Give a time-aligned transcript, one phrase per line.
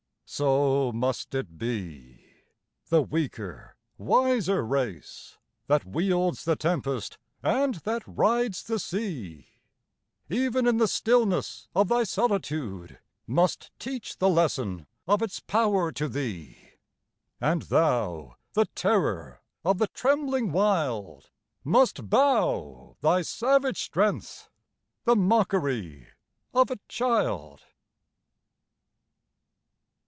[0.33, 2.35] So must it be;
[2.87, 9.49] the weaker, wiser race, That wields the tempest and that rides the sea,
[10.29, 16.07] Even in the stillness of thy solitude Must teach the lesson of its power to
[16.07, 16.75] thee;
[17.41, 21.29] And thou, the terror of the trembling wild,
[21.65, 24.49] Must bow thy savage strength,
[25.03, 26.07] the mockery
[26.53, 27.65] of a child!